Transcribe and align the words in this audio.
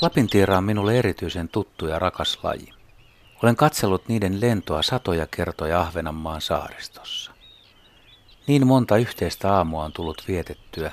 Lapintiira 0.00 0.58
on 0.58 0.64
minulle 0.64 0.98
erityisen 0.98 1.48
tuttu 1.48 1.86
ja 1.86 1.98
rakas 1.98 2.38
laji. 2.42 2.72
Olen 3.42 3.56
katsellut 3.56 4.08
niiden 4.08 4.40
lentoa 4.40 4.82
satoja 4.82 5.26
kertoja 5.26 5.80
Ahvenanmaan 5.80 6.40
saaristossa. 6.40 7.32
Niin 8.46 8.66
monta 8.66 8.96
yhteistä 8.96 9.54
aamua 9.54 9.84
on 9.84 9.92
tullut 9.92 10.24
vietettyä, 10.28 10.92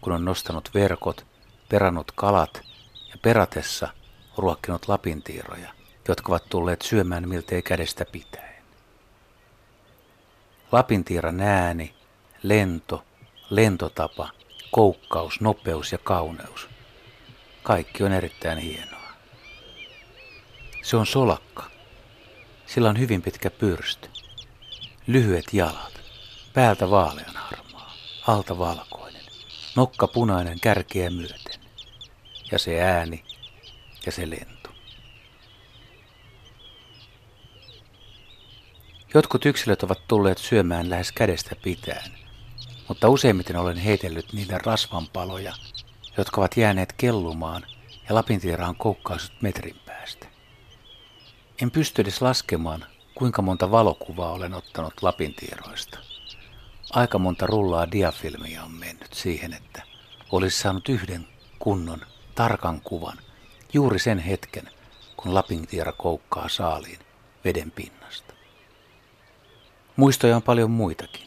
kun 0.00 0.12
on 0.12 0.24
nostanut 0.24 0.70
verkot, 0.74 1.26
perannut 1.68 2.12
kalat 2.12 2.62
ja 3.10 3.18
peratessa 3.22 3.88
ruokkinut 4.36 4.88
lapintiiroja, 4.88 5.68
jotka 6.08 6.32
ovat 6.32 6.48
tulleet 6.48 6.82
syömään 6.82 7.28
miltei 7.28 7.62
kädestä 7.62 8.04
pitäen. 8.12 8.62
Lapintiiran 10.72 11.40
ääni, 11.40 11.94
lento, 12.42 13.04
lentotapa, 13.50 14.28
koukkaus, 14.70 15.40
nopeus 15.40 15.92
ja 15.92 15.98
kauneus. 15.98 16.73
Kaikki 17.64 18.02
on 18.04 18.12
erittäin 18.12 18.58
hienoa. 18.58 19.12
Se 20.82 20.96
on 20.96 21.06
solakka. 21.06 21.70
Sillä 22.66 22.88
on 22.88 22.98
hyvin 22.98 23.22
pitkä 23.22 23.50
pyrstö. 23.50 24.08
Lyhyet 25.06 25.44
jalat. 25.52 26.00
Päältä 26.52 26.90
vaalean 26.90 27.36
harmaa. 27.36 27.94
Alta 28.26 28.58
valkoinen. 28.58 29.22
Nokka 29.76 30.06
punainen 30.06 30.60
kärkeä 30.60 31.10
myöten. 31.10 31.60
Ja 32.52 32.58
se 32.58 32.80
ääni 32.80 33.24
ja 34.06 34.12
se 34.12 34.30
lento. 34.30 34.70
Jotkut 39.14 39.46
yksilöt 39.46 39.82
ovat 39.82 40.08
tulleet 40.08 40.38
syömään 40.38 40.90
lähes 40.90 41.12
kädestä 41.12 41.56
pitäen, 41.62 42.12
mutta 42.88 43.08
useimmiten 43.08 43.56
olen 43.56 43.76
heitellyt 43.76 44.32
niille 44.32 44.58
rasvanpaloja, 44.58 45.54
jotka 46.16 46.40
ovat 46.40 46.56
jääneet 46.56 46.92
kellumaan 46.92 47.66
ja 48.08 48.14
Lapintiera 48.14 48.68
on 48.68 48.76
koukkausut 48.76 49.42
metrin 49.42 49.76
päästä. 49.86 50.26
En 51.62 51.70
pysty 51.70 52.02
edes 52.02 52.22
laskemaan, 52.22 52.84
kuinka 53.14 53.42
monta 53.42 53.70
valokuvaa 53.70 54.32
olen 54.32 54.54
ottanut 54.54 55.02
Lapintieroista. 55.02 55.98
Aika 56.92 57.18
monta 57.18 57.46
rullaa 57.46 57.90
diafilmiä 57.92 58.64
on 58.64 58.72
mennyt 58.72 59.12
siihen, 59.12 59.52
että 59.52 59.82
olisi 60.32 60.58
saanut 60.58 60.88
yhden 60.88 61.26
kunnon, 61.58 62.00
tarkan 62.34 62.80
kuvan 62.80 63.18
juuri 63.72 63.98
sen 63.98 64.18
hetken, 64.18 64.70
kun 65.16 65.34
Lapintiera 65.34 65.92
koukkaa 65.92 66.48
saaliin 66.48 66.98
veden 67.44 67.70
pinnasta. 67.70 68.34
Muistoja 69.96 70.36
on 70.36 70.42
paljon 70.42 70.70
muitakin. 70.70 71.26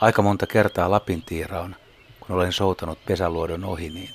Aika 0.00 0.22
monta 0.22 0.46
kertaa 0.46 0.90
Lapintiera 0.90 1.60
on, 1.60 1.76
kun 2.28 2.36
olen 2.36 2.52
soutanut 2.52 3.04
pesäluodon 3.04 3.64
ohi, 3.64 3.90
niin 3.90 4.10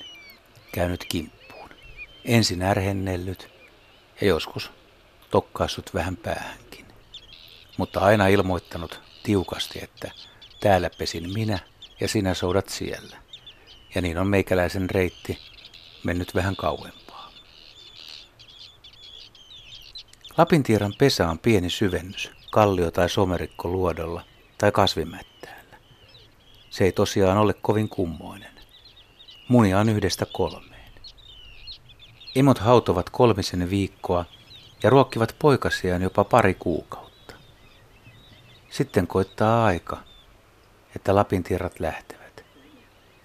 käynyt 0.72 1.06
kimppuun. 1.10 1.70
Ensin 2.26 2.62
ärhennellyt 2.62 3.50
ja 4.22 4.28
joskus 4.28 4.72
tokkaissut 5.32 5.94
vähän 5.94 6.18
päähänkin. 6.18 6.86
Mutta 7.78 8.00
aina 8.00 8.28
ilmoittanut 8.28 9.02
tiukasti, 9.24 9.80
että 9.84 10.12
täällä 10.60 10.90
pesin 10.98 11.34
minä 11.34 11.60
ja 12.00 12.08
sinä 12.08 12.34
soudat 12.34 12.70
siellä. 12.70 13.18
Ja 13.96 14.02
niin 14.02 14.18
on 14.18 14.28
meikäläisen 14.28 14.90
reitti 14.90 15.40
mennyt 16.04 16.36
vähän 16.36 16.56
kauempaa. 16.56 17.32
Lapintieran 20.38 20.94
pesä 20.98 21.30
on 21.30 21.40
pieni 21.40 21.70
syvennys, 21.70 22.32
kallio 22.52 22.92
tai 22.92 23.10
somerikko 23.10 23.70
luodolla 23.70 24.24
tai 24.58 24.72
kasvimättäällä. 24.72 25.33
Se 26.74 26.84
ei 26.84 26.92
tosiaan 26.92 27.38
ole 27.38 27.54
kovin 27.54 27.90
kummoinen. 27.90 28.52
Munia 29.48 29.80
on 29.80 29.90
yhdestä 29.90 30.26
kolmeen. 30.26 30.92
Imot 32.36 32.60
hautovat 32.60 33.10
kolmisen 33.10 33.70
viikkoa 33.70 34.26
ja 34.84 34.90
ruokkivat 34.90 35.36
poikasiaan 35.40 36.02
jopa 36.02 36.24
pari 36.24 36.54
kuukautta. 36.54 37.36
Sitten 38.70 39.08
koittaa 39.08 39.66
aika, 39.66 39.98
että 40.96 41.16
Lapintierat 41.16 41.80
lähtevät. 41.80 42.46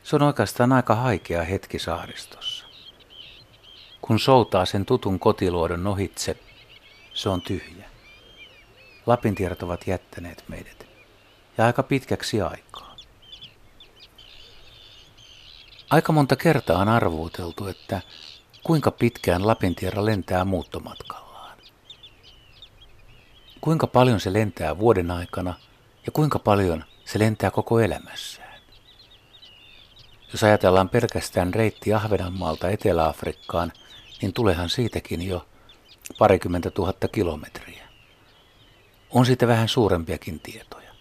Se 0.03 0.17
on 0.17 0.23
oikeastaan 0.23 0.73
aika 0.73 0.95
haikea 0.95 1.43
hetki 1.43 1.79
saaristossa. 1.79 2.67
Kun 4.03 4.19
soutaa 4.19 4.67
sen 4.67 4.87
tutun 4.87 5.19
kotiluodon 5.19 5.87
ohitse, 5.87 6.37
se 7.15 7.29
on 7.29 7.43
tyhjä. 7.43 7.85
Lapintierat 9.07 9.63
ovat 9.63 9.87
jättäneet 9.87 10.45
meidät, 10.49 10.87
ja 11.59 11.67
aika 11.67 11.83
pitkäksi 11.83 12.41
aikaa. 12.41 12.88
Aika 15.91 16.13
monta 16.13 16.37
kertaa 16.37 16.79
on 16.79 16.89
arvuuteltu, 16.89 17.67
että 17.67 18.01
kuinka 18.63 18.91
pitkään 18.91 19.47
Lapintiera 19.47 20.05
lentää 20.05 20.45
muuttomatkallaan. 20.45 21.59
Kuinka 23.61 23.87
paljon 23.87 24.21
se 24.21 24.33
lentää 24.33 24.79
vuoden 24.79 25.11
aikana 25.11 25.55
ja 26.07 26.13
kuinka 26.13 26.39
paljon 26.39 26.85
se 27.05 27.19
lentää 27.19 27.51
koko 27.51 27.81
elämässään. 27.81 28.61
Jos 30.33 30.45
ajatellaan 30.45 30.89
pelkästään 30.89 31.55
reitti 31.55 31.95
Ahvenanmaalta 31.95 32.69
Etelä-Afrikkaan, 32.69 33.73
niin 34.23 34.33
tulehan 34.33 34.69
siitäkin 34.69 35.29
jo 35.29 35.47
parikymmentä 36.19 36.71
tuhatta 36.71 37.09
kilometriä. 37.09 37.89
On 39.11 39.27
siitä 39.27 39.47
vähän 39.49 39.69
suurempiakin 39.69 40.41
tietoja. 40.41 40.93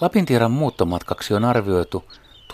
Lapintieran 0.00 0.50
muuttomatkaksi 0.50 1.34
on 1.34 1.44
arvioitu 1.44 2.04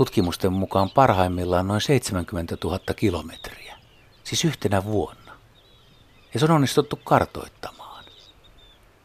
tutkimusten 0.00 0.53
mukaan 0.53 0.91
parhaimmillaan 0.91 1.69
noin 1.69 1.81
70 1.81 2.56
000 2.65 2.78
kilometriä, 2.97 3.77
siis 4.25 4.44
yhtenä 4.44 4.84
vuonna. 4.84 5.33
Ja 6.34 6.41
se 6.41 6.47
on 6.47 6.50
onnistuttu 6.50 7.00
kartoittamaan. 7.05 8.05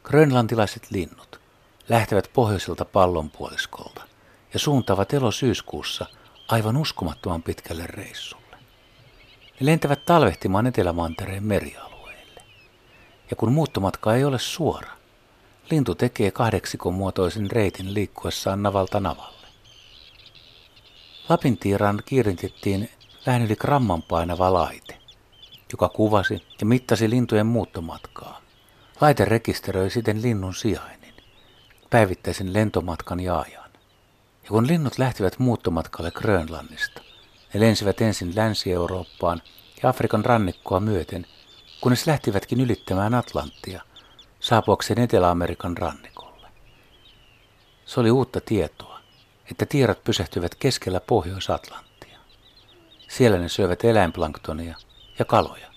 Grönlantilaiset 0.04 0.92
linnut 0.92 1.42
lähtevät 1.90 2.30
pohjoiselta 2.34 2.86
pallonpuoliskolta 2.86 4.02
ja 4.54 4.60
suuntaavat 4.60 5.14
elosyyskuussa 5.14 6.06
aivan 6.48 6.78
uskomattoman 6.78 7.44
pitkälle 7.44 7.88
reissulle. 7.88 8.58
Ne 9.60 9.66
lentävät 9.66 10.06
talvehtimaan 10.06 10.68
Etelämantereen 10.68 11.44
merialueelle. 11.44 12.42
Ja 13.30 13.36
kun 13.36 13.54
muuttomatka 13.54 14.16
ei 14.16 14.24
ole 14.24 14.40
suora, 14.40 14.92
lintu 15.72 15.96
tekee 15.96 16.32
kahdeksikon 16.32 16.94
muotoisen 16.94 17.52
reitin 17.52 17.94
liikkuessaan 17.94 18.64
navalta 18.64 19.00
navalle. 19.00 19.35
Lapintiiraan 21.30 22.04
kiirintettiin 22.06 22.90
vähän 23.26 23.42
yli 23.42 23.56
gramman 23.56 24.02
painava 24.02 24.54
laite, 24.54 24.98
joka 25.72 25.90
kuvasi 25.90 26.48
ja 26.60 26.66
mittasi 26.66 27.10
lintujen 27.10 27.46
muuttomatkaa. 27.46 28.42
Laite 29.02 29.26
rekisteröi 29.26 29.90
siten 29.90 30.22
linnun 30.22 30.56
sijainnin, 30.56 31.14
päivittäisen 31.90 32.54
lentomatkan 32.54 33.20
ja 33.20 33.40
ajan. 33.40 33.72
Ja 34.44 34.50
kun 34.50 34.68
linnut 34.68 34.98
lähtivät 34.98 35.40
muuttomatkalle 35.40 36.12
Grönlannista, 36.12 37.02
ne 37.54 37.60
lensivät 37.60 38.02
ensin 38.02 38.36
Länsi-Eurooppaan 38.36 39.42
ja 39.84 39.90
Afrikan 39.90 40.26
rannikkoa 40.26 40.80
myöten, 40.80 41.26
kunnes 41.82 42.08
lähtivätkin 42.08 42.62
ylittämään 42.62 43.14
Atlanttia, 43.14 43.82
saapuakseen 44.40 45.00
Etelä-Amerikan 45.00 45.78
rannikolle. 45.78 46.48
Se 47.86 48.00
oli 48.00 48.12
uutta 48.12 48.42
tietoa 48.42 48.95
että 49.52 49.66
tiirat 49.66 50.04
pysähtyivät 50.04 50.56
keskellä 50.56 51.00
Pohjois-Atlanttia. 51.00 52.18
Siellä 53.08 53.38
ne 53.38 53.50
syövät 53.50 53.84
eläinplanktonia 53.84 54.76
ja 55.20 55.26
kaloja, 55.26 55.68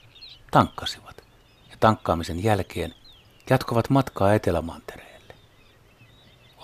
tankkasivat 0.50 1.22
ja 1.70 1.76
tankkaamisen 1.80 2.42
jälkeen 2.44 2.94
jatkoivat 3.50 3.90
matkaa 3.90 4.34
Etelämantereelle. 4.34 5.34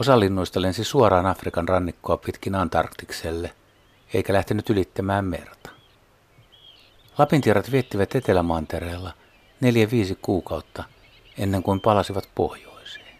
Osa 0.00 0.20
linnuista 0.20 0.62
lensi 0.62 0.84
suoraan 0.84 1.26
Afrikan 1.26 1.68
rannikkoa 1.68 2.16
pitkin 2.16 2.54
Antarktikselle, 2.54 3.54
eikä 4.14 4.32
lähtenyt 4.32 4.70
ylittämään 4.70 5.24
merta. 5.24 5.70
Lapintiirat 7.18 7.72
viettivät 7.72 8.14
Etelämantereella 8.14 9.12
neljä 9.60 9.90
viisi 9.90 10.18
kuukautta 10.22 10.84
ennen 11.38 11.62
kuin 11.62 11.80
palasivat 11.80 12.28
pohjoiseen. 12.34 13.18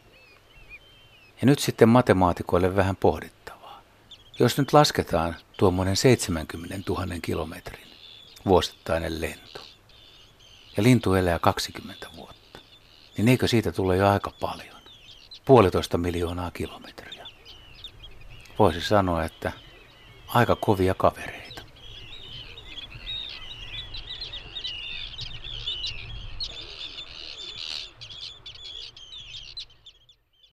Ja 1.41 1.47
nyt 1.47 1.59
sitten 1.59 1.89
matemaatikoille 1.89 2.77
vähän 2.77 2.97
pohdittiin. 2.97 3.44
Jos 4.39 4.59
nyt 4.59 4.73
lasketaan 4.73 5.37
tuommoinen 5.57 5.97
70 5.97 6.93
000 6.93 7.07
kilometrin 7.23 7.87
vuosittainen 8.47 9.21
lento, 9.21 9.61
ja 10.77 10.83
lintu 10.83 11.15
elää 11.15 11.39
20 11.39 12.07
vuotta, 12.17 12.59
niin 13.17 13.29
eikö 13.29 13.49
siitä 13.49 13.73
tule 13.73 13.97
jo 13.97 14.09
aika 14.09 14.33
paljon? 14.41 14.77
Puolitoista 15.45 15.99
miljoonaa 15.99 16.51
kilometriä. 16.51 17.27
Voisi 18.59 18.81
sanoa, 18.81 19.25
että 19.25 19.53
aika 20.27 20.57
kovia 20.57 20.95
kavereita. 20.95 21.44